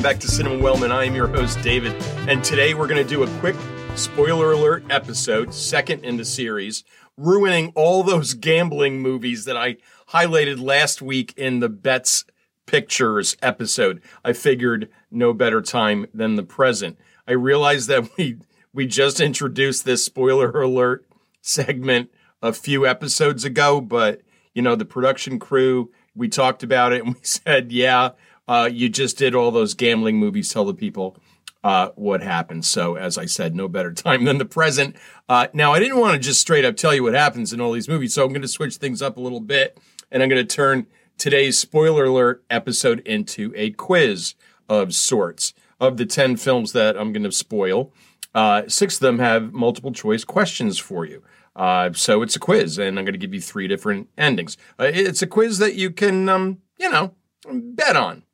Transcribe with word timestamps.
welcome 0.00 0.16
back 0.16 0.20
to 0.22 0.28
Cinema 0.28 0.56
Wellman. 0.56 0.90
I 0.90 1.04
am 1.04 1.14
your 1.14 1.28
host, 1.28 1.60
David, 1.60 1.92
and 2.26 2.42
today 2.42 2.72
we're 2.72 2.86
going 2.86 3.06
to 3.06 3.08
do 3.08 3.22
a 3.22 3.38
quick 3.40 3.54
spoiler 3.96 4.52
alert 4.52 4.82
episode, 4.88 5.52
second 5.52 6.06
in 6.06 6.16
the 6.16 6.24
series, 6.24 6.84
ruining 7.18 7.70
all 7.74 8.02
those 8.02 8.32
gambling 8.32 9.02
movies 9.02 9.44
that 9.44 9.58
I 9.58 9.76
highlighted 10.08 10.58
last 10.58 11.02
week 11.02 11.34
in 11.36 11.60
the 11.60 11.68
Bets 11.68 12.24
Pictures 12.64 13.36
episode. 13.42 14.00
I 14.24 14.32
figured 14.32 14.88
no 15.10 15.34
better 15.34 15.60
time 15.60 16.06
than 16.14 16.36
the 16.36 16.44
present. 16.44 16.98
I 17.28 17.32
realized 17.32 17.86
that 17.90 18.08
we 18.16 18.38
we 18.72 18.86
just 18.86 19.20
introduced 19.20 19.84
this 19.84 20.02
spoiler 20.02 20.50
alert 20.62 21.04
segment 21.42 22.10
a 22.40 22.54
few 22.54 22.86
episodes 22.86 23.44
ago, 23.44 23.82
but 23.82 24.22
you 24.54 24.62
know, 24.62 24.76
the 24.76 24.86
production 24.86 25.38
crew, 25.38 25.90
we 26.14 26.28
talked 26.28 26.62
about 26.62 26.94
it 26.94 27.04
and 27.04 27.16
we 27.16 27.20
said, 27.22 27.70
yeah, 27.70 28.12
uh, 28.50 28.66
you 28.66 28.88
just 28.88 29.16
did 29.16 29.32
all 29.32 29.52
those 29.52 29.74
gambling 29.74 30.16
movies. 30.16 30.52
Tell 30.52 30.64
the 30.64 30.74
people 30.74 31.16
uh, 31.62 31.90
what 31.94 32.20
happened. 32.20 32.64
So, 32.64 32.96
as 32.96 33.16
I 33.16 33.26
said, 33.26 33.54
no 33.54 33.68
better 33.68 33.92
time 33.94 34.24
than 34.24 34.38
the 34.38 34.44
present. 34.44 34.96
Uh, 35.28 35.46
now, 35.52 35.72
I 35.72 35.78
didn't 35.78 35.98
want 35.98 36.14
to 36.14 36.18
just 36.18 36.40
straight 36.40 36.64
up 36.64 36.76
tell 36.76 36.92
you 36.92 37.04
what 37.04 37.14
happens 37.14 37.52
in 37.52 37.60
all 37.60 37.70
these 37.70 37.88
movies, 37.88 38.12
so 38.12 38.24
I'm 38.24 38.30
going 38.30 38.42
to 38.42 38.48
switch 38.48 38.76
things 38.76 39.02
up 39.02 39.16
a 39.16 39.20
little 39.20 39.38
bit, 39.38 39.78
and 40.10 40.20
I'm 40.20 40.28
going 40.28 40.44
to 40.44 40.56
turn 40.56 40.88
today's 41.16 41.58
spoiler 41.58 42.06
alert 42.06 42.42
episode 42.50 42.98
into 43.06 43.52
a 43.54 43.70
quiz 43.70 44.34
of 44.68 44.94
sorts. 44.96 45.54
Of 45.78 45.96
the 45.96 46.04
10 46.04 46.36
films 46.36 46.72
that 46.72 46.98
I'm 46.98 47.10
going 47.10 47.22
to 47.22 47.32
spoil, 47.32 47.90
uh, 48.34 48.64
six 48.68 48.96
of 48.96 49.00
them 49.00 49.18
have 49.18 49.54
multiple 49.54 49.92
choice 49.92 50.24
questions 50.24 50.76
for 50.78 51.06
you. 51.06 51.22
Uh, 51.56 51.92
so 51.94 52.20
it's 52.20 52.36
a 52.36 52.40
quiz, 52.40 52.78
and 52.78 52.98
I'm 52.98 53.04
going 53.06 53.14
to 53.14 53.18
give 53.18 53.32
you 53.32 53.40
three 53.40 53.66
different 53.66 54.08
endings. 54.18 54.58
Uh, 54.78 54.90
it's 54.92 55.22
a 55.22 55.26
quiz 55.26 55.56
that 55.58 55.76
you 55.76 55.90
can, 55.90 56.28
um, 56.28 56.58
you 56.78 56.90
know, 56.90 57.14
bet 57.48 57.96
on. 57.96 58.24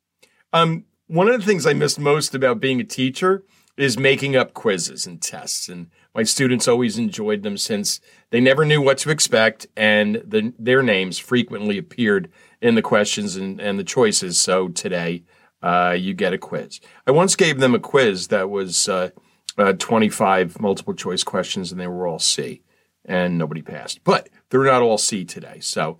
Um, 0.57 0.85
one 1.05 1.29
of 1.29 1.39
the 1.39 1.45
things 1.45 1.67
I 1.67 1.73
missed 1.73 1.99
most 1.99 2.33
about 2.33 2.59
being 2.59 2.79
a 2.79 2.83
teacher 2.83 3.43
is 3.77 3.99
making 3.99 4.35
up 4.35 4.55
quizzes 4.55 5.05
and 5.05 5.21
tests, 5.21 5.69
and 5.69 5.91
my 6.15 6.23
students 6.23 6.67
always 6.67 6.97
enjoyed 6.97 7.43
them 7.43 7.57
since 7.57 8.01
they 8.31 8.41
never 8.41 8.65
knew 8.65 8.81
what 8.81 8.97
to 8.99 9.11
expect, 9.11 9.67
and 9.77 10.15
the, 10.25 10.51
their 10.57 10.81
names 10.81 11.19
frequently 11.19 11.77
appeared 11.77 12.31
in 12.59 12.73
the 12.73 12.81
questions 12.81 13.35
and, 13.35 13.61
and 13.61 13.77
the 13.77 13.83
choices. 13.83 14.41
So 14.41 14.69
today, 14.69 15.23
uh, 15.61 15.95
you 15.97 16.15
get 16.15 16.33
a 16.33 16.39
quiz. 16.39 16.79
I 17.05 17.11
once 17.11 17.35
gave 17.35 17.59
them 17.59 17.75
a 17.75 17.79
quiz 17.79 18.29
that 18.29 18.49
was 18.49 18.89
uh, 18.89 19.11
uh, 19.59 19.73
25 19.73 20.59
multiple 20.59 20.95
choice 20.95 21.23
questions, 21.23 21.71
and 21.71 21.79
they 21.79 21.87
were 21.87 22.07
all 22.07 22.19
C, 22.19 22.63
and 23.05 23.37
nobody 23.37 23.61
passed. 23.61 24.03
But 24.03 24.29
they're 24.49 24.63
not 24.63 24.81
all 24.81 24.97
C 24.97 25.23
today. 25.23 25.59
So 25.59 25.99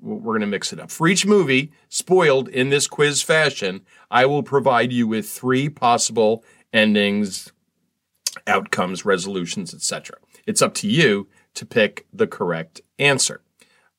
we're 0.00 0.32
going 0.32 0.40
to 0.40 0.46
mix 0.46 0.72
it 0.72 0.80
up. 0.80 0.90
For 0.90 1.08
each 1.08 1.26
movie 1.26 1.72
spoiled 1.88 2.48
in 2.48 2.70
this 2.70 2.86
quiz 2.86 3.22
fashion, 3.22 3.82
I 4.10 4.26
will 4.26 4.42
provide 4.42 4.92
you 4.92 5.06
with 5.06 5.28
three 5.28 5.68
possible 5.68 6.44
endings, 6.72 7.52
outcomes, 8.46 9.04
resolutions, 9.04 9.74
etc. 9.74 10.16
It's 10.46 10.62
up 10.62 10.74
to 10.74 10.88
you 10.88 11.28
to 11.54 11.66
pick 11.66 12.06
the 12.12 12.26
correct 12.26 12.80
answer. 12.98 13.42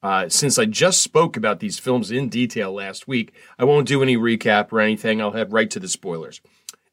Uh, 0.04 0.28
since 0.30 0.58
I 0.58 0.66
just 0.66 1.02
spoke 1.02 1.38
about 1.38 1.60
these 1.60 1.78
films 1.78 2.10
in 2.10 2.30
detail 2.30 2.74
last 2.74 3.08
week, 3.08 3.34
I 3.60 3.66
won't 3.66 3.88
do 3.88 4.02
any 4.02 4.18
recap 4.18 4.72
or 4.72 4.80
anything. 4.80 5.22
I'll 5.22 5.32
head 5.32 5.54
right 5.54 5.70
to 5.70 5.80
the 5.80 5.88
spoilers. 5.88 6.42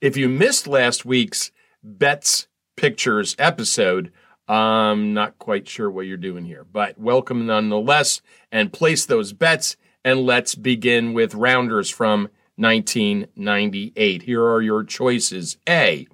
If 0.01 0.17
you 0.17 0.29
missed 0.29 0.67
last 0.67 1.05
week's 1.05 1.51
Bets 1.83 2.48
Pictures 2.77 3.34
episode, 3.39 4.12
I'm 4.48 5.12
not 5.12 5.38
quite 5.38 5.68
sure 5.68 5.91
what 5.91 6.06
you're 6.06 6.16
doing 6.16 6.46
here, 6.46 6.64
but 6.64 6.98
welcome 6.98 7.46
nonetheless 7.46 8.23
and 8.50 8.73
place 8.73 9.05
those 9.05 9.34
bets. 9.34 9.77
And 10.05 10.20
let's 10.20 10.55
begin 10.55 11.12
with 11.12 11.34
rounders 11.34 11.90
from 11.90 12.30
1998. 12.56 14.23
Here 14.23 14.42
are 14.42 14.62
your 14.62 14.84
choices. 14.84 15.58
A. 15.68 16.06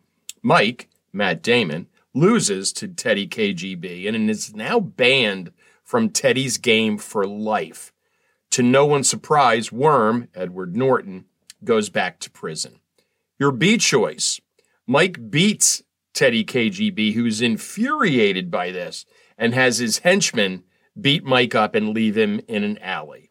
Mike, 0.42 0.88
Matt 1.12 1.42
Damon, 1.42 1.86
loses 2.12 2.72
to 2.72 2.88
Teddy 2.88 3.28
KGB 3.28 4.08
and 4.08 4.28
is 4.28 4.54
now 4.54 4.80
banned 4.80 5.52
from 5.84 6.10
Teddy's 6.10 6.58
game 6.58 6.98
for 6.98 7.24
life. 7.26 7.92
To 8.50 8.62
no 8.62 8.84
one's 8.84 9.08
surprise, 9.08 9.70
Worm, 9.70 10.28
Edward 10.34 10.76
Norton, 10.76 11.26
goes 11.62 11.88
back 11.88 12.18
to 12.20 12.30
prison. 12.30 12.80
Your 13.38 13.52
B 13.52 13.78
choice. 13.78 14.40
Mike 14.86 15.30
beats 15.30 15.82
Teddy 16.14 16.44
KGB, 16.44 17.14
who's 17.14 17.42
infuriated 17.42 18.50
by 18.50 18.70
this 18.70 19.04
and 19.36 19.52
has 19.52 19.78
his 19.78 19.98
henchmen 19.98 20.62
beat 20.98 21.24
Mike 21.24 21.54
up 21.54 21.74
and 21.74 21.90
leave 21.90 22.16
him 22.16 22.40
in 22.46 22.62
an 22.64 22.78
alley. 22.78 23.30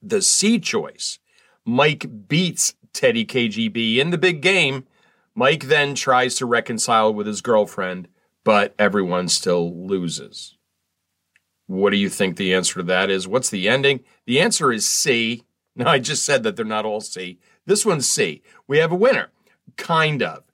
The 0.00 0.22
C 0.22 0.58
choice 0.58 1.18
Mike 1.64 2.28
beats 2.28 2.74
Teddy 2.92 3.26
KGB 3.26 3.96
in 3.96 4.10
the 4.10 4.18
big 4.18 4.40
game. 4.40 4.86
Mike 5.34 5.64
then 5.64 5.94
tries 5.94 6.36
to 6.36 6.46
reconcile 6.46 7.12
with 7.12 7.26
his 7.26 7.40
girlfriend, 7.40 8.08
but 8.44 8.74
everyone 8.78 9.28
still 9.28 9.86
loses. 9.86 10.56
What 11.66 11.90
do 11.90 11.96
you 11.96 12.08
think 12.08 12.36
the 12.36 12.54
answer 12.54 12.74
to 12.74 12.82
that 12.84 13.10
is? 13.10 13.26
What's 13.26 13.50
the 13.50 13.68
ending? 13.68 14.00
The 14.26 14.40
answer 14.40 14.72
is 14.72 14.86
C. 14.86 15.44
No, 15.76 15.86
I 15.86 15.98
just 15.98 16.24
said 16.24 16.44
that 16.44 16.54
they're 16.54 16.64
not 16.64 16.84
all 16.84 17.00
C. 17.00 17.40
This 17.66 17.84
one's 17.84 18.08
C. 18.08 18.44
We 18.68 18.78
have 18.78 18.92
a 18.92 18.94
winner. 18.94 19.32
Kind 19.76 20.22
of 20.22 20.44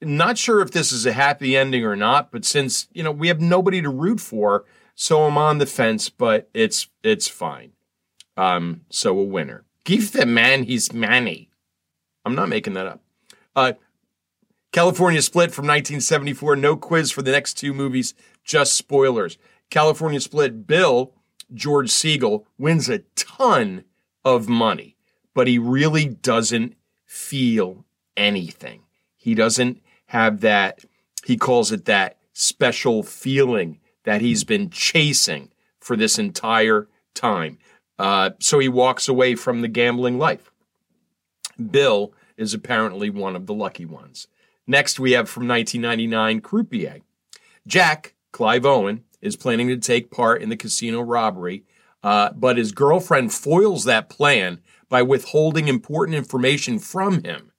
not 0.00 0.38
sure 0.38 0.60
if 0.60 0.70
this 0.70 0.92
is 0.92 1.06
a 1.06 1.12
happy 1.12 1.56
ending 1.56 1.84
or 1.84 1.96
not, 1.96 2.30
but 2.30 2.44
since, 2.44 2.88
you 2.92 3.02
know, 3.02 3.12
we 3.12 3.28
have 3.28 3.40
nobody 3.40 3.82
to 3.82 3.90
root 3.90 4.20
for, 4.20 4.64
so 4.94 5.24
I'm 5.24 5.38
on 5.38 5.58
the 5.58 5.66
fence, 5.66 6.08
but 6.08 6.48
it's 6.54 6.88
it's 7.02 7.28
fine. 7.28 7.72
Um, 8.36 8.82
so 8.90 9.18
a 9.18 9.24
winner. 9.24 9.64
Give 9.84 10.12
the 10.12 10.26
man 10.26 10.64
his 10.64 10.92
money. 10.92 11.50
I'm 12.24 12.34
not 12.34 12.48
making 12.48 12.74
that 12.74 12.86
up. 12.86 13.00
Uh, 13.56 13.72
California 14.72 15.22
Split 15.22 15.52
from 15.52 15.64
1974. 15.64 16.56
No 16.56 16.76
quiz 16.76 17.10
for 17.10 17.22
the 17.22 17.32
next 17.32 17.54
two 17.54 17.74
movies, 17.74 18.14
just 18.44 18.74
spoilers. 18.74 19.38
California 19.68 20.20
Split, 20.20 20.66
Bill, 20.66 21.12
George 21.52 21.88
Segal, 21.88 22.44
wins 22.58 22.88
a 22.88 23.00
ton 23.16 23.84
of 24.24 24.48
money, 24.48 24.96
but 25.34 25.46
he 25.46 25.58
really 25.58 26.06
doesn't 26.06 26.76
feel 27.04 27.84
anything. 28.16 28.82
He 29.16 29.34
doesn't 29.34 29.82
have 30.10 30.40
that, 30.40 30.84
he 31.24 31.36
calls 31.36 31.70
it 31.70 31.84
that 31.84 32.18
special 32.32 33.04
feeling 33.04 33.78
that 34.02 34.20
he's 34.20 34.42
been 34.42 34.68
chasing 34.68 35.50
for 35.78 35.94
this 35.94 36.18
entire 36.18 36.88
time. 37.14 37.58
Uh, 37.96 38.30
so 38.40 38.58
he 38.58 38.68
walks 38.68 39.06
away 39.06 39.36
from 39.36 39.60
the 39.60 39.68
gambling 39.68 40.18
life. 40.18 40.50
Bill 41.70 42.12
is 42.36 42.52
apparently 42.52 43.08
one 43.08 43.36
of 43.36 43.46
the 43.46 43.54
lucky 43.54 43.84
ones. 43.84 44.26
Next, 44.66 44.98
we 44.98 45.12
have 45.12 45.28
from 45.28 45.46
1999 45.46 46.40
Croupier. 46.40 47.02
Jack, 47.68 48.14
Clive 48.32 48.66
Owen, 48.66 49.04
is 49.20 49.36
planning 49.36 49.68
to 49.68 49.76
take 49.76 50.10
part 50.10 50.42
in 50.42 50.48
the 50.48 50.56
casino 50.56 51.02
robbery, 51.02 51.62
uh, 52.02 52.32
but 52.32 52.56
his 52.56 52.72
girlfriend 52.72 53.32
foils 53.32 53.84
that 53.84 54.08
plan 54.08 54.60
by 54.88 55.02
withholding 55.02 55.68
important 55.68 56.16
information 56.16 56.80
from 56.80 57.22
him. 57.22 57.49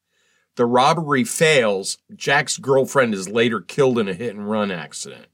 The 0.55 0.65
robbery 0.65 1.23
fails. 1.23 1.97
Jack's 2.15 2.57
girlfriend 2.57 3.13
is 3.13 3.29
later 3.29 3.61
killed 3.61 3.97
in 3.97 4.07
a 4.07 4.13
hit 4.13 4.35
and 4.35 4.49
run 4.49 4.71
accident. 4.71 5.27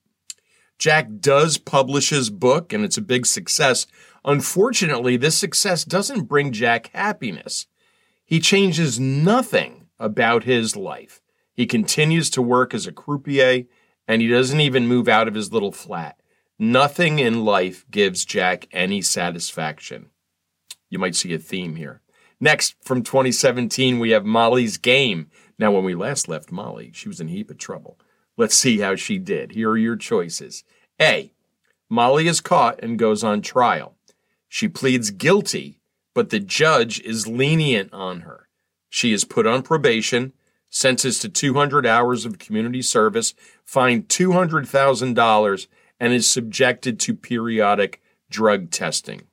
Jack 0.78 1.08
does 1.20 1.58
publish 1.58 2.10
his 2.10 2.30
book, 2.30 2.72
and 2.72 2.84
it's 2.84 2.98
a 2.98 3.02
big 3.02 3.26
success. 3.26 3.88
Unfortunately, 4.24 5.18
this 5.18 5.38
success 5.38 5.84
doesn't 5.84 6.26
bring 6.26 6.52
Jack 6.52 6.92
happiness. 6.94 7.66
He 8.24 8.40
changes 8.40 9.00
nothing 9.00 9.88
about 10.00 10.44
his 10.44 10.76
life. 10.76 11.22
He 11.54 11.66
continues 11.66 12.30
to 12.32 12.42
work 12.42 12.76
as 12.76 12.86
a 12.86 12.92
croupier, 12.92 13.66
and 14.08 14.22
he 14.22 14.28
doesn't 14.28 14.62
even 14.62 14.88
move 14.88 15.08
out 15.08 15.28
of 15.28 15.34
his 15.34 15.52
little 15.52 15.72
flat. 15.72 16.20
Nothing 16.60 17.18
in 17.20 17.44
life 17.44 17.86
gives 17.90 18.26
Jack 18.26 18.68
any 18.72 19.02
satisfaction. 19.02 20.12
You 20.90 21.00
might 21.00 21.16
see 21.16 21.34
a 21.34 21.40
theme 21.40 21.76
here. 21.76 22.02
Next, 22.40 22.76
from 22.84 23.02
2017, 23.02 24.00
we 24.00 24.12
have 24.12 24.26
Molly's 24.26 24.78
Game. 24.78 25.30
Now, 25.58 25.72
when 25.72 25.84
we 25.84 25.96
last 25.96 26.28
left 26.28 26.52
Molly, 26.52 26.92
she 26.94 27.08
was 27.08 27.20
in 27.20 27.28
a 27.28 27.32
heap 27.32 27.50
of 27.50 27.58
trouble. 27.58 27.98
Let's 28.38 28.56
see 28.56 28.80
how 28.80 28.96
she 28.96 29.18
did. 29.18 29.54
Here 29.54 29.72
are 29.72 29.78
your 29.78 29.96
choices. 29.96 30.64
A. 31.02 31.32
Molly 31.90 32.28
is 32.28 32.42
caught 32.42 32.80
and 32.84 33.00
goes 33.00 33.24
on 33.24 33.42
trial. 33.42 33.96
She 34.48 34.68
pleads 34.68 35.10
guilty, 35.10 35.80
but 36.14 36.30
the 36.30 36.40
judge 36.40 37.00
is 37.02 37.28
lenient 37.28 37.92
on 37.92 38.22
her. 38.22 38.48
She 38.90 39.14
is 39.14 39.26
put 39.26 39.48
on 39.48 39.64
probation, 39.64 40.34
sentenced 40.70 41.24
to 41.24 41.30
200 41.30 41.86
hours 41.88 42.26
of 42.26 42.40
community 42.40 42.82
service, 42.82 43.34
fined 43.64 44.10
$200,000, 44.10 45.68
and 46.00 46.14
is 46.14 46.30
subjected 46.30 47.00
to 47.00 47.16
periodic 47.16 48.02
drug 48.30 48.70
testing. 48.70 49.24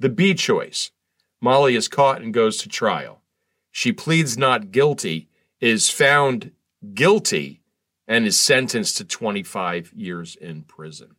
The 0.00 0.08
B 0.08 0.34
choice 0.34 0.90
Molly 1.40 1.76
is 1.76 1.88
caught 1.88 2.22
and 2.22 2.32
goes 2.32 2.58
to 2.58 2.68
trial. 2.68 3.22
She 3.70 3.92
pleads 3.92 4.38
not 4.38 4.70
guilty, 4.70 5.28
is 5.60 5.90
found 5.90 6.52
guilty, 6.94 7.60
and 8.06 8.26
is 8.26 8.38
sentenced 8.38 8.96
to 8.98 9.04
25 9.04 9.92
years 9.94 10.36
in 10.36 10.62
prison. 10.62 11.16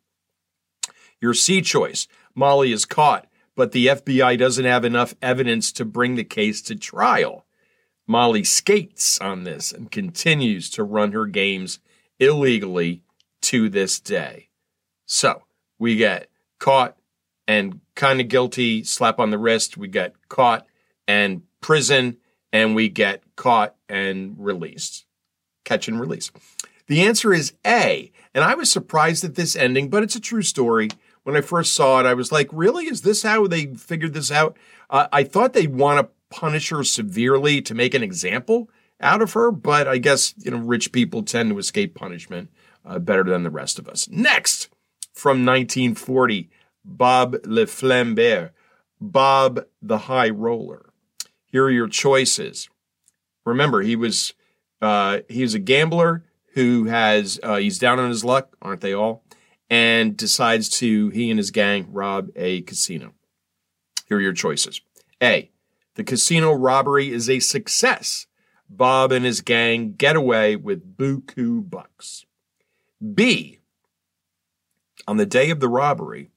Your 1.20 1.34
C 1.34 1.62
choice 1.62 2.08
Molly 2.36 2.72
is 2.72 2.86
caught, 2.86 3.28
but 3.56 3.72
the 3.72 3.88
FBI 3.88 4.38
doesn't 4.38 4.66
have 4.66 4.86
enough 4.86 5.16
evidence 5.22 5.72
to 5.74 5.86
bring 5.86 6.16
the 6.16 6.24
case 6.24 6.62
to 6.64 6.76
trial. 6.76 7.46
Molly 8.08 8.44
skates 8.44 9.20
on 9.20 9.44
this 9.44 9.72
and 9.72 9.90
continues 9.90 10.70
to 10.72 10.84
run 10.84 11.14
her 11.14 11.26
games 11.26 11.80
illegally 12.20 13.02
to 13.42 13.70
this 13.70 14.00
day. 14.00 14.50
So 15.06 15.44
we 15.80 15.96
get 15.96 16.30
caught 16.60 16.98
and 17.48 17.80
kind 17.96 18.20
of 18.20 18.28
guilty, 18.28 18.84
slap 18.84 19.20
on 19.20 19.32
the 19.32 19.38
wrist. 19.38 19.78
We 19.78 19.88
get 19.88 20.16
caught 20.30 20.68
and 21.08 21.44
prison, 21.62 22.18
and 22.52 22.76
we 22.76 22.90
get 22.90 23.24
caught 23.36 23.76
and 23.90 24.36
released. 24.38 25.06
Catch 25.64 25.88
and 25.88 26.00
release. 26.00 26.32
The 26.88 27.02
answer 27.02 27.34
is 27.34 27.54
A. 27.66 28.12
And 28.34 28.44
I 28.44 28.56
was 28.56 28.72
surprised 28.72 29.24
at 29.24 29.36
this 29.36 29.56
ending, 29.56 29.90
but 29.90 30.04
it's 30.04 30.16
a 30.16 30.22
true 30.22 30.42
story. 30.42 30.90
When 31.24 31.36
I 31.36 31.42
first 31.42 31.74
saw 31.74 32.00
it, 32.00 32.06
I 32.06 32.14
was 32.14 32.32
like, 32.32 32.50
really? 32.52 32.86
Is 32.86 33.02
this 33.02 33.24
how 33.24 33.48
they 33.48 33.74
figured 33.74 34.14
this 34.14 34.32
out? 34.32 34.58
Uh, 34.90 35.08
I 35.12 35.24
thought 35.24 35.54
they'd 35.54 35.74
want 35.74 36.00
to 36.00 36.14
punish 36.36 36.70
her 36.70 36.84
severely 36.84 37.62
to 37.64 37.74
make 37.74 37.94
an 37.94 38.04
example 38.04 38.70
out 39.02 39.22
of 39.22 39.34
her, 39.34 39.52
but 39.52 39.88
I 39.88 39.98
guess, 39.98 40.34
you 40.38 40.52
know, 40.52 40.58
rich 40.58 40.92
people 40.92 41.24
tend 41.24 41.50
to 41.50 41.58
escape 41.58 41.96
punishment 41.96 42.50
uh, 42.86 43.00
better 43.00 43.24
than 43.24 43.44
the 43.44 43.50
rest 43.50 43.80
of 43.80 43.88
us. 43.88 44.08
Next, 44.10 44.70
from 45.14 45.46
1940, 45.46 46.50
Bob 46.86 47.38
Le 47.44 47.66
Flambeur, 47.66 48.52
Bob 49.02 49.66
the 49.82 50.00
High 50.00 50.30
Roller. 50.30 50.94
Here 51.48 51.66
are 51.66 51.72
your 51.72 51.88
choices. 51.88 52.70
Remember, 53.46 53.82
he 53.82 53.96
was 53.96 54.34
uh, 54.82 55.20
he 55.28 55.42
was 55.42 55.54
a 55.54 55.60
gambler 55.60 56.24
who 56.54 56.86
has 56.86 57.40
uh, 57.44 57.58
he's 57.58 57.80
down 57.80 58.00
on 58.00 58.10
his 58.10 58.24
luck, 58.24 58.56
aren't 58.62 58.82
they 58.82 58.94
all? 58.94 59.24
And 59.70 60.16
decides 60.16 60.70
to 60.80 61.10
he 61.10 61.30
and 61.30 61.40
his 61.40 61.52
gang 61.52 61.92
rob 61.92 62.30
a 62.36 62.62
casino. 62.62 63.14
Here 64.08 64.18
are 64.18 64.22
your 64.22 64.34
choices. 64.34 64.82
A. 65.22 65.52
The 65.96 66.04
casino 66.04 66.54
robbery 66.54 67.12
is 67.12 67.30
a 67.30 67.40
success. 67.40 68.28
Bob 68.70 69.12
and 69.12 69.26
his 69.26 69.42
gang 69.42 69.94
get 69.94 70.16
away 70.16 70.56
with 70.56 70.98
buku 70.98 71.68
bucks. 71.68 72.26
B. 73.14 73.60
On 75.08 75.18
the 75.18 75.26
day 75.26 75.50
of 75.52 75.60
the 75.60 75.70
robbery, 75.70 76.32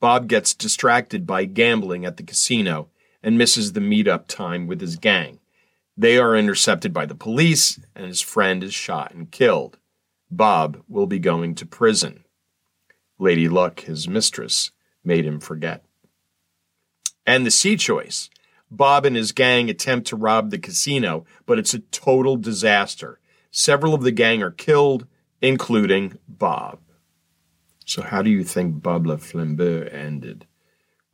Bob 0.00 0.28
gets 0.28 0.54
distracted 0.54 1.26
by 1.26 1.44
gambling 1.44 2.04
at 2.04 2.16
the 2.16 2.22
casino 2.22 2.88
and 3.22 3.36
misses 3.36 3.72
the 3.72 3.80
meetup 3.80 4.26
time 4.26 4.66
with 4.66 4.80
his 4.80 4.96
gang. 4.96 5.40
They 5.96 6.18
are 6.18 6.36
intercepted 6.36 6.92
by 6.92 7.06
the 7.06 7.16
police, 7.16 7.80
and 7.94 8.06
his 8.06 8.20
friend 8.20 8.62
is 8.62 8.72
shot 8.72 9.12
and 9.12 9.30
killed. 9.30 9.78
Bob 10.30 10.82
will 10.88 11.06
be 11.06 11.18
going 11.18 11.54
to 11.56 11.66
prison. 11.66 12.24
Lady 13.18 13.48
Luck, 13.48 13.80
his 13.80 14.06
mistress, 14.06 14.70
made 15.02 15.24
him 15.24 15.40
forget. 15.40 15.84
And 17.26 17.44
the 17.44 17.50
C 17.50 17.76
choice 17.76 18.30
Bob 18.70 19.06
and 19.06 19.16
his 19.16 19.32
gang 19.32 19.70
attempt 19.70 20.06
to 20.08 20.16
rob 20.16 20.50
the 20.50 20.58
casino, 20.58 21.24
but 21.46 21.58
it's 21.58 21.74
a 21.74 21.80
total 21.80 22.36
disaster. 22.36 23.18
Several 23.50 23.94
of 23.94 24.02
the 24.02 24.12
gang 24.12 24.42
are 24.42 24.50
killed, 24.50 25.06
including 25.40 26.18
Bob. 26.28 26.78
So, 27.88 28.02
how 28.02 28.20
do 28.20 28.28
you 28.28 28.44
think 28.44 28.82
Bob 28.82 29.06
Le 29.06 29.16
Flambeur 29.16 29.88
ended? 29.90 30.46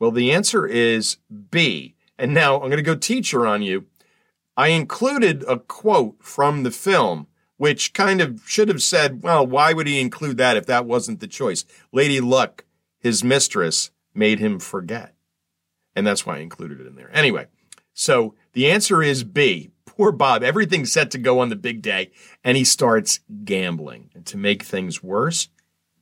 Well, 0.01 0.11
the 0.11 0.33
answer 0.33 0.67
is 0.67 1.19
B. 1.51 1.95
And 2.19 2.35
now 2.35 2.55
I'm 2.55 2.69
going 2.69 2.79
to 2.79 2.83
go 2.83 2.97
teacher 2.97 3.47
on 3.47 3.63
you. 3.63 3.87
I 4.57 4.69
included 4.69 5.45
a 5.47 5.61
quote 5.61 6.17
from 6.21 6.65
the 6.65 6.73
film, 6.73 7.29
which 7.59 7.93
kind 7.93 8.21
of 8.21 8.43
should 8.45 8.69
have 8.69 8.83
said, 8.83 9.23
well, 9.23 9.47
why 9.47 9.73
would 9.73 9.87
he 9.87 10.01
include 10.01 10.37
that 10.39 10.57
if 10.57 10.67
that 10.67 10.85
wasn't 10.85 11.21
the 11.21 11.29
choice? 11.29 11.65
Lady 11.93 12.21
Luck, 12.21 12.65
his 12.99 13.23
mistress, 13.23 13.93
made 14.13 14.41
him 14.41 14.59
forget. 14.59 15.15
And 15.95 16.05
that's 16.05 16.27
why 16.27 16.39
I 16.39 16.41
included 16.41 16.81
it 16.81 16.89
in 16.89 16.97
there. 16.97 17.11
Anyway, 17.13 17.47
so 17.93 18.35
the 18.53 18.69
answer 18.69 19.01
is 19.01 19.23
B. 19.23 19.71
Poor 19.85 20.11
Bob, 20.11 20.43
everything's 20.43 20.93
set 20.93 21.13
to 21.13 21.19
go 21.19 21.39
on 21.39 21.51
the 21.51 21.57
big 21.57 21.83
day, 21.83 22.11
and 22.43 22.57
he 22.57 22.65
starts 22.65 23.21
gambling. 23.45 24.11
And 24.13 24.27
to 24.27 24.37
make 24.37 24.65
things 24.65 25.05
worse, 25.05 25.51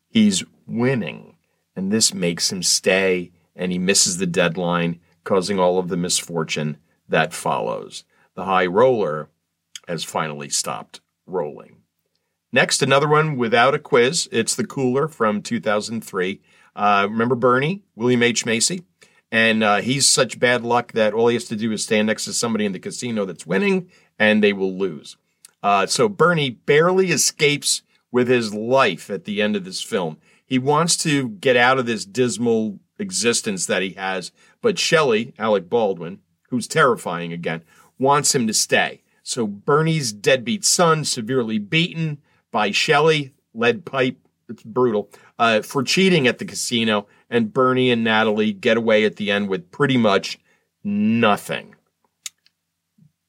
he's 0.09 0.43
winning. 0.73 1.37
And 1.77 1.93
this 1.93 2.13
makes 2.13 2.51
him 2.51 2.63
stay, 2.63 3.31
and 3.55 3.71
he 3.71 3.79
misses 3.79 4.19
the 4.19 4.27
deadline, 4.27 5.01
causing 5.25 5.59
all 5.59 5.79
of 5.79 5.89
the 5.89 5.97
misfortune 5.97 6.79
that 7.09 7.33
follows. 7.33 8.05
The 8.35 8.45
high 8.45 8.67
roller 8.67 9.29
has 9.87 10.05
finally 10.05 10.49
stopped 10.49 11.01
rolling. 11.27 11.77
Next, 12.53 12.83
another 12.83 13.09
one 13.09 13.37
without 13.37 13.75
a 13.75 13.79
quiz. 13.79 14.29
It's 14.31 14.55
the 14.55 14.67
cooler 14.67 15.09
from 15.09 15.43
2003. 15.43 16.41
Uh, 16.75 17.07
remember 17.11 17.35
Bernie, 17.35 17.83
William 17.97 18.23
H. 18.23 18.45
Macy? 18.45 18.83
And 19.31 19.65
uh, 19.65 19.77
he's 19.77 20.07
such 20.07 20.39
bad 20.39 20.63
luck 20.63 20.93
that 20.93 21.15
all 21.15 21.29
he 21.29 21.35
has 21.35 21.47
to 21.47 21.57
do 21.57 21.73
is 21.73 21.83
stand 21.83 22.07
next 22.07 22.27
to 22.27 22.35
somebody 22.35 22.67
in 22.67 22.73
the 22.73 22.79
casino 22.79 23.25
that's 23.25 23.47
winning, 23.47 23.91
and 24.19 24.45
they 24.45 24.53
will 24.53 24.77
lose. 24.77 25.17
Uh, 25.63 25.87
so 25.87 26.09
Bernie 26.09 26.51
barely 26.51 27.11
escapes 27.11 27.83
with 28.11 28.29
his 28.29 28.53
life 28.53 29.09
at 29.09 29.25
the 29.25 29.41
end 29.41 29.57
of 29.57 29.65
this 29.65 29.81
film. 29.81 30.19
He 30.45 30.59
wants 30.59 30.97
to 30.99 31.31
get 31.31 31.57
out 31.57 31.79
of 31.79 31.87
this 31.87 32.05
dismal 32.05 32.79
existence 32.99 33.67
that 33.67 33.83
he 33.83 33.91
has, 33.91 34.33
but 34.61 34.79
Shelley, 34.79 35.35
Alec 35.39 35.69
Baldwin, 35.69 36.21
who's 36.51 36.69
terrifying 36.69 37.33
again, 37.33 37.63
wants 37.99 38.35
him 38.35 38.47
to 38.47 38.55
stay. 38.55 39.03
So 39.23 39.47
Bernie's 39.47 40.13
deadbeat 40.13 40.65
son, 40.65 41.05
severely 41.05 41.59
beaten 41.59 42.19
by 42.51 42.71
Shelley, 42.71 43.33
lead 43.55 43.85
pipe, 43.85 44.19
it's 44.49 44.63
brutal, 44.63 45.11
uh, 45.39 45.63
for 45.63 45.83
cheating 45.83 46.27
at 46.27 46.39
the 46.39 46.45
casino, 46.45 47.07
and 47.31 47.53
Bernie 47.53 47.91
and 47.91 48.05
Natalie 48.05 48.53
get 48.53 48.77
away 48.77 49.05
at 49.05 49.17
the 49.17 49.31
end 49.31 49.49
with 49.49 49.71
pretty 49.71 49.97
much 49.97 50.39
nothing. 50.85 51.75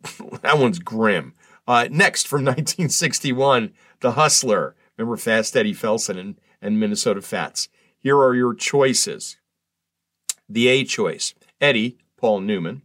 that 0.42 0.58
one's 0.58 0.80
grim. 0.80 1.34
Uh, 1.68 1.88
next, 1.90 2.28
from 2.28 2.40
1961, 2.46 3.74
The 4.02 4.12
Hustler. 4.12 4.76
Remember 4.98 5.18
Fast 5.18 5.56
Eddie 5.56 5.74
Felson 5.74 6.20
and 6.20 6.36
and 6.64 6.80
Minnesota 6.80 7.22
Fats. 7.22 7.70
Here 8.00 8.18
are 8.18 8.34
your 8.34 8.56
choices. 8.56 9.38
The 10.50 10.68
A 10.70 10.84
choice 10.84 11.36
Eddie, 11.62 11.98
Paul 12.18 12.42
Newman, 12.42 12.82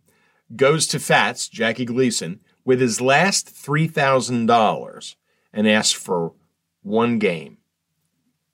goes 0.54 0.86
to 0.88 0.98
Fats, 0.98 1.48
Jackie 1.48 1.84
Gleason, 1.84 2.40
with 2.64 2.80
his 2.80 3.00
last 3.00 3.54
$3,000 3.54 5.16
and 5.52 5.68
asks 5.68 5.92
for 5.92 6.34
one 6.82 7.18
game. 7.18 7.58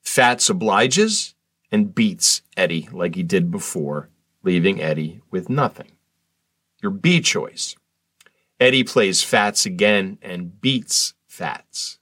Fats 0.01 0.49
obliges 0.49 1.35
and 1.73 1.95
beats 1.95 2.43
Eddie 2.57 2.89
like 2.93 3.15
he 3.17 3.23
did 3.23 3.51
before, 3.51 4.11
leaving 4.43 4.81
Eddie 4.81 5.21
with 5.31 5.49
nothing. 5.49 5.93
Your 6.83 6.93
B 6.93 7.21
choice 7.21 7.75
Eddie 8.61 8.85
plays 8.85 9.23
Fats 9.23 9.67
again 9.67 10.19
and 10.23 10.61
beats 10.61 11.15
Fats. 11.27 11.99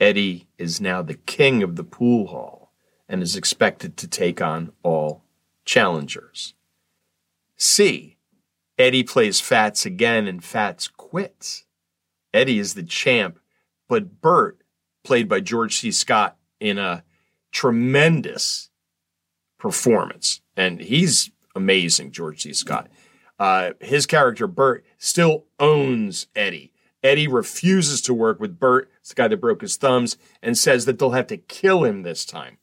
Eddie 0.00 0.48
is 0.56 0.80
now 0.80 1.02
the 1.02 1.14
king 1.14 1.62
of 1.62 1.76
the 1.76 1.84
pool 1.84 2.28
hall 2.28 2.72
and 3.08 3.22
is 3.22 3.36
expected 3.36 3.96
to 3.98 4.08
take 4.08 4.40
on 4.40 4.72
all 4.82 5.24
challengers. 5.64 6.54
C. 7.56 8.16
Eddie 8.78 9.04
plays 9.04 9.40
Fats 9.40 9.84
again 9.84 10.26
and 10.26 10.42
Fats 10.42 10.88
quits. 10.88 11.64
Eddie 12.32 12.58
is 12.58 12.72
the 12.72 12.82
champ, 12.82 13.38
but 13.88 14.22
Bert, 14.22 14.62
played 15.04 15.28
by 15.28 15.40
George 15.40 15.76
C. 15.76 15.92
Scott 15.92 16.38
in 16.60 16.78
a 16.78 17.04
tremendous 17.52 18.70
performance, 19.58 20.40
and 20.56 20.80
he's 20.80 21.30
amazing, 21.54 22.12
George 22.12 22.42
C. 22.42 22.54
Scott. 22.54 22.88
Uh, 23.38 23.72
his 23.80 24.06
character, 24.06 24.46
Bert, 24.46 24.84
still 24.96 25.44
owns 25.58 26.26
Eddie 26.34 26.72
Eddie 27.02 27.28
refuses 27.28 28.02
to 28.02 28.14
work 28.14 28.40
with 28.40 28.58
Bert, 28.58 28.89
the 29.08 29.14
guy 29.14 29.28
that 29.28 29.40
broke 29.40 29.62
his 29.62 29.76
thumbs, 29.76 30.16
and 30.42 30.56
says 30.56 30.84
that 30.84 30.98
they'll 30.98 31.10
have 31.12 31.26
to 31.28 31.36
kill 31.36 31.84
him 31.84 32.02
this 32.02 32.24
time. 32.24 32.58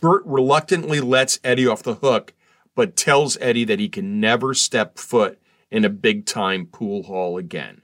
Bert 0.00 0.22
reluctantly 0.24 1.00
lets 1.00 1.38
Eddie 1.44 1.66
off 1.66 1.82
the 1.82 1.94
hook, 1.94 2.34
but 2.74 2.96
tells 2.96 3.38
Eddie 3.40 3.64
that 3.64 3.78
he 3.78 3.88
can 3.88 4.20
never 4.20 4.54
step 4.54 4.98
foot 4.98 5.40
in 5.70 5.84
a 5.84 5.90
big 5.90 6.26
time 6.26 6.66
pool 6.66 7.04
hall 7.04 7.36
again. 7.36 7.82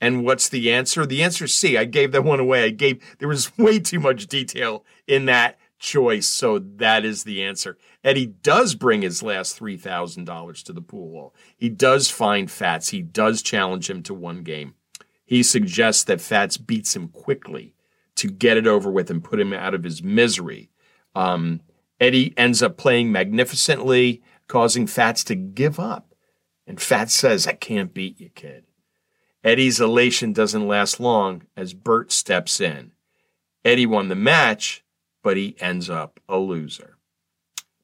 And 0.00 0.24
what's 0.24 0.48
the 0.48 0.72
answer? 0.72 1.06
The 1.06 1.22
answer 1.22 1.44
is 1.44 1.54
C. 1.54 1.76
I 1.76 1.84
gave 1.84 2.10
that 2.12 2.24
one 2.24 2.40
away. 2.40 2.64
I 2.64 2.70
gave, 2.70 3.02
there 3.18 3.28
was 3.28 3.56
way 3.58 3.78
too 3.78 4.00
much 4.00 4.26
detail 4.26 4.84
in 5.06 5.26
that 5.26 5.58
choice. 5.78 6.28
So 6.28 6.58
that 6.58 7.04
is 7.04 7.24
the 7.24 7.42
answer. 7.42 7.78
Eddie 8.02 8.26
does 8.26 8.74
bring 8.74 9.02
his 9.02 9.22
last 9.22 9.58
$3,000 9.58 10.62
to 10.64 10.72
the 10.72 10.80
pool 10.80 11.12
hall. 11.12 11.34
He 11.56 11.68
does 11.68 12.10
find 12.10 12.50
Fats. 12.50 12.88
He 12.88 13.02
does 13.02 13.42
challenge 13.42 13.88
him 13.88 14.02
to 14.04 14.14
one 14.14 14.42
game. 14.42 14.74
He 15.24 15.42
suggests 15.42 16.04
that 16.04 16.20
Fats 16.20 16.56
beats 16.56 16.94
him 16.94 17.08
quickly 17.08 17.74
to 18.16 18.28
get 18.28 18.56
it 18.56 18.66
over 18.66 18.90
with 18.90 19.10
and 19.10 19.24
put 19.24 19.40
him 19.40 19.52
out 19.52 19.74
of 19.74 19.84
his 19.84 20.02
misery. 20.02 20.70
Um, 21.14 21.60
Eddie 22.00 22.34
ends 22.36 22.62
up 22.62 22.76
playing 22.76 23.12
magnificently, 23.12 24.22
causing 24.48 24.86
Fats 24.86 25.24
to 25.24 25.34
give 25.34 25.78
up. 25.78 26.14
And 26.66 26.80
Fats 26.80 27.14
says, 27.14 27.46
I 27.46 27.52
can't 27.52 27.94
beat 27.94 28.20
you, 28.20 28.30
kid. 28.30 28.64
Eddie's 29.44 29.80
elation 29.80 30.32
doesn't 30.32 30.68
last 30.68 31.00
long 31.00 31.42
as 31.56 31.74
Bert 31.74 32.12
steps 32.12 32.60
in. 32.60 32.92
Eddie 33.64 33.86
won 33.86 34.08
the 34.08 34.14
match, 34.14 34.84
but 35.22 35.36
he 35.36 35.56
ends 35.60 35.90
up 35.90 36.20
a 36.28 36.38
loser. 36.38 36.96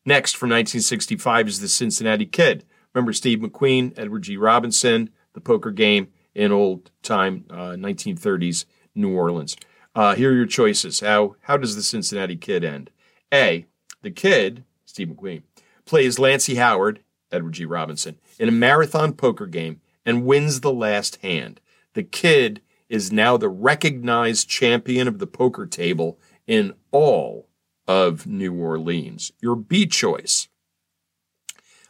Next, 0.04 0.36
from 0.36 0.50
1965, 0.50 1.48
is 1.48 1.60
The 1.60 1.68
Cincinnati 1.68 2.26
Kid. 2.26 2.64
Remember 2.94 3.12
Steve 3.12 3.40
McQueen, 3.40 3.92
Edward 3.96 4.22
G. 4.22 4.36
Robinson, 4.36 5.10
The 5.34 5.40
Poker 5.40 5.70
Game, 5.70 6.08
in 6.34 6.52
old 6.52 6.90
time 7.02 7.44
uh, 7.50 7.72
1930s 7.72 8.64
New 8.94 9.14
Orleans. 9.14 9.56
Uh, 9.94 10.14
here 10.14 10.30
are 10.30 10.36
your 10.36 10.46
choices. 10.46 11.00
How 11.00 11.36
how 11.42 11.56
does 11.56 11.76
the 11.76 11.82
Cincinnati 11.82 12.36
Kid 12.36 12.64
end? 12.64 12.90
A. 13.32 13.66
The 14.02 14.10
kid, 14.10 14.64
Steve 14.84 15.08
McQueen, 15.08 15.42
plays 15.84 16.18
Lancey 16.18 16.54
Howard, 16.54 17.00
Edward 17.32 17.54
G. 17.54 17.64
Robinson, 17.64 18.18
in 18.38 18.48
a 18.48 18.52
marathon 18.52 19.12
poker 19.12 19.46
game 19.46 19.80
and 20.06 20.24
wins 20.24 20.60
the 20.60 20.72
last 20.72 21.16
hand. 21.16 21.60
The 21.94 22.04
kid 22.04 22.62
is 22.88 23.12
now 23.12 23.36
the 23.36 23.48
recognized 23.48 24.48
champion 24.48 25.08
of 25.08 25.18
the 25.18 25.26
poker 25.26 25.66
table 25.66 26.18
in 26.46 26.74
all 26.90 27.48
of 27.86 28.26
New 28.26 28.54
Orleans. 28.54 29.32
Your 29.40 29.56
B 29.56 29.86
choice. 29.86 30.48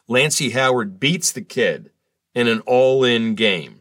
Lancey 0.06 0.50
Howard 0.50 0.98
beats 0.98 1.30
the 1.30 1.42
kid 1.42 1.90
in 2.34 2.48
an 2.48 2.60
all 2.60 3.04
in 3.04 3.34
game. 3.34 3.80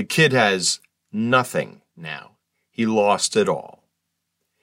The 0.00 0.06
kid 0.06 0.32
has 0.32 0.80
nothing 1.12 1.82
now. 1.94 2.38
He 2.70 2.86
lost 2.86 3.36
it 3.36 3.50
all. 3.50 3.84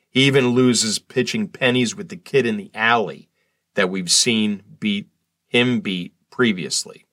He 0.09 0.23
even 0.23 0.55
loses 0.55 0.97
pitching 0.97 1.47
pennies 1.47 1.95
with 1.95 2.09
the 2.09 2.17
kid 2.17 2.47
in 2.47 2.57
the 2.57 2.71
alley 2.73 3.29
that 3.75 3.91
we've 3.91 4.09
seen 4.09 4.63
beat 4.79 5.09
him 5.45 5.79
beat 5.81 6.15
previously. 6.31 7.05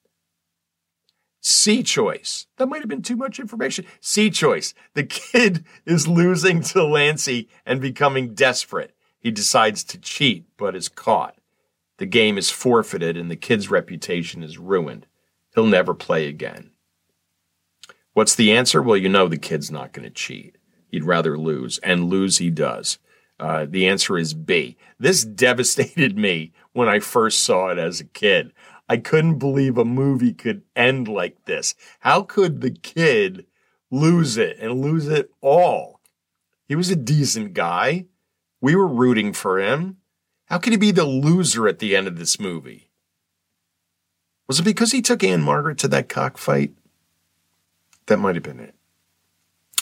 C 1.43 1.83
choice. 1.83 2.47
That 2.57 2.71
might 2.71 2.81
have 2.81 2.89
been 2.89 3.03
too 3.03 3.17
much 3.17 3.39
information. 3.39 3.85
C 4.01 4.31
choice. 4.31 4.73
The 4.95 5.05
kid 5.05 5.67
is 5.85 6.09
losing 6.09 6.63
to 6.63 6.83
Lancey 6.83 7.51
and 7.67 7.79
becoming 7.79 8.33
desperate. 8.33 8.95
He 9.19 9.33
decides 9.33 9.85
to 9.85 9.99
cheat, 9.99 10.47
but 10.57 10.75
is 10.75 10.89
caught. 10.89 11.37
The 11.99 12.07
game 12.07 12.39
is 12.39 12.49
forfeited 12.49 13.19
and 13.19 13.31
the 13.31 13.37
kid's 13.37 13.71
reputation 13.71 14.43
is 14.43 14.57
ruined. 14.57 15.07
He'll 15.55 15.67
never 15.67 15.93
play 15.93 16.27
again. 16.27 16.71
What's 18.15 18.35
the 18.35 18.53
answer? 18.53 18.81
Well, 18.81 18.97
you 18.97 19.09
know 19.09 19.29
the 19.29 19.37
kid's 19.37 19.71
not 19.71 19.93
going 19.93 20.05
to 20.05 20.11
cheat. 20.11 20.57
He'd 20.89 21.05
rather 21.05 21.37
lose, 21.37 21.79
and 21.79 22.05
lose 22.05 22.39
he 22.39 22.49
does. 22.49 22.99
Uh, 23.41 23.67
the 23.69 23.89
answer 23.89 24.17
is 24.17 24.33
B. 24.35 24.77
This 24.99 25.25
devastated 25.25 26.17
me 26.17 26.53
when 26.73 26.89
I 26.89 27.01
first 27.01 27.41
saw 27.41 27.69
it 27.69 27.79
as 27.79 28.01
a 28.01 28.05
kid. 28.05 28.53
I 28.89 28.99
couldn't 28.99 29.39
believe 29.39 29.77
a 29.77 29.85
movie 29.85 30.33
could 30.33 30.63
end 30.77 31.09
like 31.09 31.45
this. 31.47 31.75
How 32.01 32.23
could 32.23 32.61
the 32.61 32.71
kid 32.71 33.47
lose 33.91 34.37
it 34.37 34.59
and 34.61 34.81
lose 34.81 35.09
it 35.09 35.31
all? 35.41 36.01
He 36.69 36.77
was 36.77 36.91
a 36.91 36.97
decent 36.97 37.55
guy. 37.55 38.07
We 38.61 38.77
were 38.77 38.87
rooting 38.87 39.33
for 39.33 39.59
him. 39.59 39.97
How 40.47 40.59
could 40.59 40.73
he 40.73 40.79
be 40.79 40.93
the 40.93 41.05
loser 41.05 41.67
at 41.67 41.81
the 41.81 41.97
end 41.97 42.07
of 42.07 42.19
this 42.19 42.39
movie? 42.39 42.91
Was 44.47 44.61
it 44.61 44.65
because 44.65 44.93
he 44.93 45.03
took 45.03 45.25
Ann-Margret 45.25 45.79
to 45.79 45.89
that 45.89 46.09
cockfight? 46.09 46.75
That 48.07 48.19
might 48.19 48.35
have 48.35 48.45
been 48.45 48.61
it. 48.61 48.75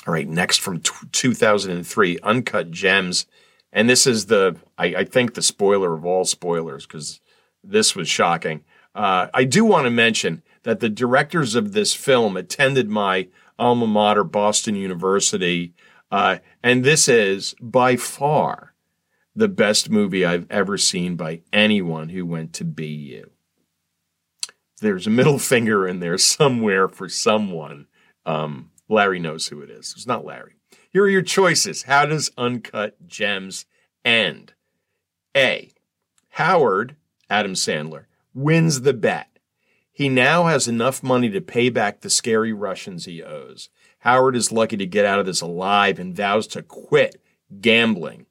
All 0.06 0.12
right, 0.12 0.28
next 0.28 0.60
from 0.60 0.80
t- 0.80 0.92
2003, 1.12 2.18
Uncut 2.22 2.70
Gems. 2.70 3.26
And 3.72 3.88
this 3.88 4.06
is 4.06 4.26
the, 4.26 4.56
I, 4.76 4.86
I 4.86 5.04
think, 5.04 5.34
the 5.34 5.42
spoiler 5.42 5.94
of 5.94 6.04
all 6.04 6.24
spoilers 6.24 6.86
because 6.86 7.20
this 7.62 7.94
was 7.94 8.08
shocking. 8.08 8.64
Uh, 8.94 9.28
I 9.32 9.44
do 9.44 9.64
want 9.64 9.84
to 9.84 9.90
mention 9.90 10.42
that 10.64 10.80
the 10.80 10.88
directors 10.88 11.54
of 11.54 11.72
this 11.72 11.94
film 11.94 12.36
attended 12.36 12.88
my 12.88 13.28
alma 13.58 13.86
mater, 13.86 14.24
Boston 14.24 14.74
University, 14.74 15.72
uh, 16.10 16.38
and 16.62 16.84
this 16.84 17.08
is 17.08 17.54
by 17.60 17.96
far 17.96 18.74
the 19.34 19.48
best 19.48 19.88
movie 19.88 20.24
I've 20.24 20.50
ever 20.50 20.76
seen 20.76 21.16
by 21.16 21.40
anyone 21.52 22.10
who 22.10 22.26
went 22.26 22.52
to 22.54 22.64
BU. 22.64 23.30
There's 24.80 25.06
a 25.06 25.10
middle 25.10 25.38
finger 25.38 25.88
in 25.88 26.00
there 26.00 26.18
somewhere 26.18 26.88
for 26.88 27.08
someone. 27.08 27.86
Um, 28.24 28.70
Larry 28.88 29.18
knows 29.18 29.48
who 29.48 29.60
it 29.60 29.70
is. 29.70 29.92
It's 29.96 30.06
not 30.06 30.24
Larry. 30.24 30.54
Here 30.90 31.04
are 31.04 31.08
your 31.08 31.22
choices. 31.22 31.84
How 31.84 32.06
does 32.06 32.30
Uncut 32.36 33.06
Gems 33.06 33.66
end? 34.04 34.52
A. 35.36 35.70
Howard, 36.30 36.96
Adam 37.30 37.54
Sandler, 37.54 38.04
wins 38.34 38.82
the 38.82 38.94
bet. 38.94 39.28
He 39.90 40.08
now 40.08 40.44
has 40.44 40.68
enough 40.68 41.02
money 41.02 41.28
to 41.30 41.40
pay 41.40 41.68
back 41.68 42.00
the 42.00 42.10
scary 42.10 42.52
Russians 42.52 43.04
he 43.04 43.22
owes. 43.22 43.68
Howard 44.00 44.34
is 44.34 44.50
lucky 44.50 44.76
to 44.78 44.86
get 44.86 45.04
out 45.04 45.20
of 45.20 45.26
this 45.26 45.40
alive 45.40 45.98
and 45.98 46.16
vows 46.16 46.46
to 46.48 46.62
quit 46.62 47.22
gambling. 47.60 48.26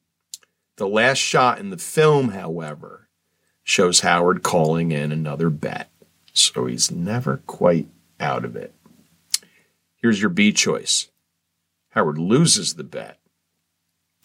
The 0.77 0.87
last 0.87 1.19
shot 1.19 1.59
in 1.59 1.69
the 1.69 1.77
film, 1.77 2.29
however, 2.29 3.07
shows 3.63 3.99
Howard 4.01 4.43
calling 4.43 4.91
in 4.91 5.11
another 5.11 5.49
bet. 5.49 5.89
So 6.33 6.65
he's 6.65 6.91
never 6.91 7.37
quite 7.45 7.87
out 8.19 8.43
of 8.43 8.55
it. 8.55 8.73
Here's 10.01 10.21
your 10.21 10.29
B 10.29 10.51
choice. 10.51 11.09
Howard 11.89 12.17
loses 12.17 12.75
the 12.75 12.83
bet. 12.83 13.19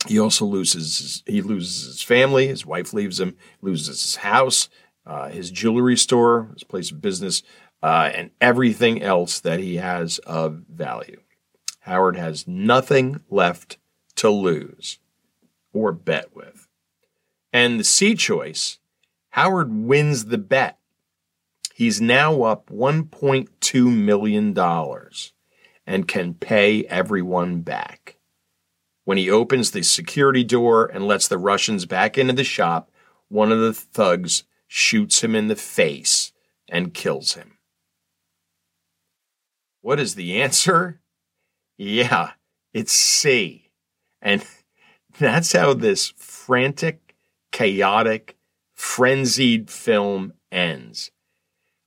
He 0.06 0.18
also 0.18 0.44
loses 0.44 0.98
his, 0.98 1.22
he 1.26 1.42
loses 1.42 1.86
his 1.86 2.02
family. 2.02 2.46
His 2.46 2.64
wife 2.64 2.92
leaves 2.92 3.18
him. 3.18 3.36
Loses 3.60 4.00
his 4.02 4.16
house 4.16 4.68
uh, 5.06 5.28
his 5.28 5.50
jewelry 5.50 5.96
store, 5.96 6.50
his 6.52 6.64
place 6.64 6.90
of 6.90 7.00
business, 7.00 7.42
uh, 7.82 8.10
and 8.12 8.30
everything 8.40 9.02
else 9.02 9.40
that 9.40 9.60
he 9.60 9.76
has 9.76 10.18
of 10.20 10.64
value. 10.68 11.20
Howard 11.80 12.16
has 12.16 12.48
nothing 12.48 13.20
left 13.30 13.78
to 14.16 14.28
lose 14.28 14.98
or 15.72 15.92
bet 15.92 16.34
with. 16.34 16.66
And 17.52 17.78
the 17.78 17.84
C 17.84 18.14
choice, 18.14 18.78
Howard 19.30 19.72
wins 19.72 20.26
the 20.26 20.38
bet. 20.38 20.78
He's 21.74 22.00
now 22.00 22.42
up 22.42 22.68
$1.2 22.70 23.96
million 23.96 24.54
and 25.86 26.08
can 26.08 26.34
pay 26.34 26.84
everyone 26.84 27.60
back. 27.60 28.18
When 29.04 29.18
he 29.18 29.30
opens 29.30 29.70
the 29.70 29.82
security 29.82 30.42
door 30.42 30.86
and 30.86 31.06
lets 31.06 31.28
the 31.28 31.38
Russians 31.38 31.86
back 31.86 32.18
into 32.18 32.32
the 32.32 32.44
shop, 32.44 32.90
one 33.28 33.52
of 33.52 33.60
the 33.60 33.72
thugs 33.72 34.44
shoots 34.66 35.22
him 35.22 35.34
in 35.34 35.48
the 35.48 35.56
face, 35.56 36.32
and 36.68 36.92
kills 36.92 37.34
him. 37.34 37.58
What 39.80 40.00
is 40.00 40.16
the 40.16 40.42
answer? 40.42 41.00
Yeah, 41.78 42.32
it's 42.72 42.92
C. 42.92 43.70
And 44.20 44.44
that's 45.18 45.52
how 45.52 45.74
this 45.74 46.12
frantic, 46.16 47.14
chaotic, 47.52 48.36
frenzied 48.74 49.70
film 49.70 50.32
ends. 50.50 51.12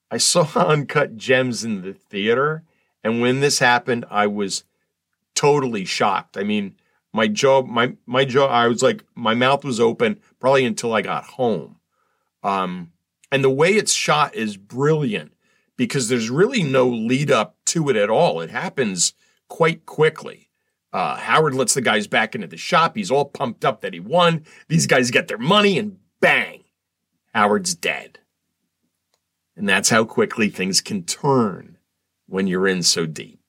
I 0.10 0.18
saw 0.18 0.48
Uncut 0.56 1.18
Gems 1.18 1.64
in 1.64 1.82
the 1.82 1.94
theater, 1.94 2.64
and 3.04 3.22
when 3.22 3.40
this 3.40 3.60
happened, 3.60 4.06
I 4.10 4.28
was 4.28 4.64
totally 5.36 5.86
shocked. 5.86 6.38
I 6.38 6.44
mean, 6.44 6.76
my 7.14 7.28
jaw, 7.28 7.64
my 7.64 7.96
my 8.06 8.26
jaw, 8.26 8.48
I 8.48 8.68
was 8.68 8.84
like, 8.84 9.04
my 9.16 9.34
mouth 9.34 9.64
was 9.64 9.80
open 9.80 10.20
probably 10.40 10.66
until 10.66 10.94
I 10.94 11.02
got 11.02 11.24
home. 11.24 11.78
Um, 12.44 12.92
and 13.32 13.44
the 13.44 13.50
way 13.50 13.72
it's 13.72 13.94
shot 13.94 14.36
is 14.36 14.58
brilliant 14.58 15.34
because 15.78 16.10
there's 16.10 16.30
really 16.30 16.64
no 16.64 16.88
lead 16.88 17.32
up 17.32 17.56
to 17.68 17.90
it 17.90 17.96
at 17.96 18.10
all. 18.10 18.42
It 18.42 18.50
happens 18.50 19.14
quite 19.48 19.86
quickly. 19.86 20.50
Uh, 20.92 21.16
Howard 21.16 21.54
lets 21.54 21.76
the 21.76 21.82
guys 21.82 22.08
back 22.08 22.34
into 22.34 22.48
the 22.48 22.58
shop. 22.58 22.96
He's 22.96 23.12
all 23.12 23.26
pumped 23.26 23.64
up 23.64 23.82
that 23.82 23.94
he 23.94 24.00
won. 24.00 24.44
These 24.68 24.88
guys 24.88 25.12
get 25.12 25.28
their 25.28 25.38
money, 25.38 25.78
and 25.78 26.00
bang, 26.20 26.64
Howard's 27.34 27.76
dead. 27.76 28.20
And 29.56 29.70
that's 29.70 29.90
how 29.90 30.06
quickly 30.06 30.50
things 30.50 30.82
can 30.82 31.04
turn 31.04 31.79
when 32.30 32.48
you're 32.48 32.68
in 32.68 32.84
so 32.84 33.06
deep. 33.06 33.42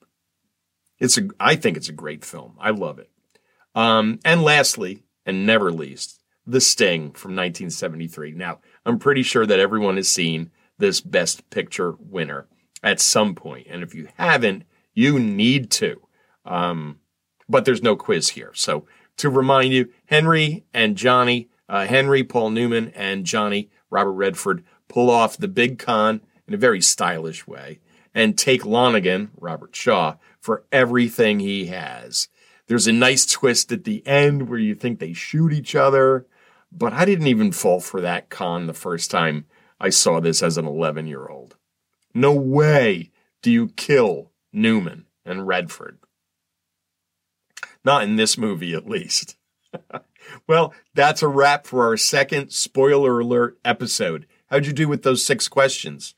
It's 0.99 1.17
a, 1.17 1.29
I 1.39 1.55
think 1.55 1.77
it's 1.77 1.89
a 1.89 1.93
great 1.93 2.25
film. 2.25 2.57
I 2.59 2.71
love 2.71 2.99
it. 2.99 3.09
Um, 3.73 4.19
and 4.25 4.43
lastly, 4.43 5.03
and 5.25 5.45
never 5.45 5.71
least, 5.71 6.19
The 6.45 6.61
Sting 6.61 7.11
from 7.11 7.31
1973. 7.31 8.33
Now, 8.33 8.59
I'm 8.85 8.99
pretty 8.99 9.23
sure 9.23 9.45
that 9.45 9.59
everyone 9.59 9.95
has 9.95 10.09
seen 10.09 10.51
this 10.77 11.01
Best 11.01 11.49
Picture 11.49 11.95
winner 11.99 12.47
at 12.83 12.99
some 12.99 13.35
point. 13.35 13.67
And 13.69 13.83
if 13.83 13.95
you 13.95 14.09
haven't, 14.17 14.63
you 14.93 15.19
need 15.19 15.71
to. 15.71 16.01
Um, 16.43 16.99
but 17.47 17.65
there's 17.65 17.83
no 17.83 17.95
quiz 17.95 18.29
here. 18.29 18.51
So 18.53 18.85
to 19.17 19.29
remind 19.29 19.73
you, 19.73 19.89
Henry 20.05 20.65
and 20.73 20.95
Johnny, 20.97 21.49
uh, 21.69 21.85
Henry, 21.85 22.23
Paul 22.23 22.49
Newman, 22.49 22.89
and 22.89 23.25
Johnny, 23.25 23.69
Robert 23.89 24.13
Redford, 24.13 24.63
pull 24.87 25.09
off 25.09 25.37
the 25.37 25.47
big 25.47 25.79
con 25.79 26.21
in 26.47 26.53
a 26.53 26.57
very 26.57 26.81
stylish 26.81 27.47
way 27.47 27.79
and 28.13 28.37
take 28.37 28.63
Lonnegan, 28.63 29.29
Robert 29.37 29.75
Shaw, 29.75 30.15
for 30.39 30.65
everything 30.71 31.39
he 31.39 31.67
has. 31.67 32.27
There's 32.67 32.87
a 32.87 32.93
nice 32.93 33.25
twist 33.25 33.71
at 33.71 33.83
the 33.83 34.05
end 34.07 34.47
where 34.47 34.59
you 34.59 34.75
think 34.75 34.99
they 34.99 35.13
shoot 35.13 35.51
each 35.51 35.75
other. 35.75 36.25
But 36.71 36.93
I 36.93 37.05
didn't 37.05 37.27
even 37.27 37.51
fall 37.51 37.79
for 37.79 37.99
that 38.01 38.29
con 38.29 38.67
the 38.67 38.73
first 38.73 39.11
time 39.11 39.45
I 39.79 39.89
saw 39.89 40.19
this 40.19 40.41
as 40.41 40.57
an 40.57 40.65
11 40.65 41.07
year 41.07 41.27
old. 41.27 41.57
No 42.13 42.33
way 42.33 43.11
do 43.41 43.51
you 43.51 43.69
kill 43.69 44.31
Newman 44.53 45.05
and 45.25 45.47
Redford. 45.47 45.99
Not 47.83 48.03
in 48.03 48.15
this 48.15 48.37
movie, 48.37 48.73
at 48.73 48.87
least. 48.87 49.35
well, 50.47 50.73
that's 50.93 51.21
a 51.21 51.27
wrap 51.27 51.65
for 51.65 51.85
our 51.85 51.97
second 51.97 52.51
spoiler 52.51 53.19
alert 53.19 53.57
episode. 53.65 54.27
How'd 54.49 54.65
you 54.65 54.73
do 54.73 54.87
with 54.87 55.03
those 55.03 55.25
six 55.25 55.47
questions? 55.47 56.13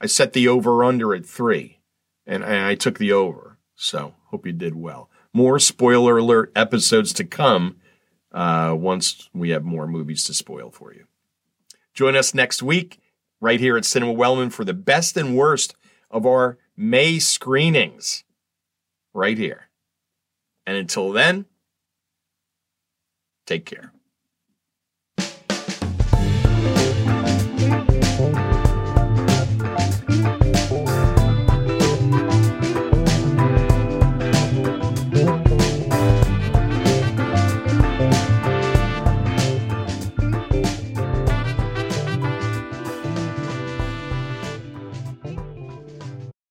I 0.00 0.06
set 0.06 0.32
the 0.32 0.48
over 0.48 0.82
under 0.82 1.14
at 1.14 1.26
three. 1.26 1.80
and 2.26 2.44
I 2.44 2.74
took 2.74 2.98
the 2.98 3.12
over. 3.12 3.58
So 3.74 4.14
hope 4.26 4.46
you 4.46 4.52
did 4.52 4.74
well. 4.74 5.10
More 5.32 5.58
spoiler 5.58 6.18
alert 6.18 6.52
episodes 6.54 7.12
to 7.14 7.24
come 7.24 7.76
uh, 8.32 8.74
once 8.78 9.28
we 9.32 9.50
have 9.50 9.64
more 9.64 9.86
movies 9.86 10.24
to 10.24 10.34
spoil 10.34 10.70
for 10.70 10.92
you. 10.94 11.06
Join 11.94 12.14
us 12.14 12.34
next 12.34 12.62
week 12.62 13.00
right 13.40 13.58
here 13.58 13.76
at 13.76 13.84
Cinema 13.84 14.12
Wellman 14.12 14.50
for 14.50 14.64
the 14.64 14.74
best 14.74 15.16
and 15.16 15.36
worst 15.36 15.74
of 16.10 16.26
our 16.26 16.58
May 16.76 17.18
screenings. 17.18 18.24
Right 19.12 19.36
here. 19.36 19.70
And 20.66 20.76
until 20.76 21.10
then, 21.10 21.46
take 23.46 23.66
care. 23.66 23.92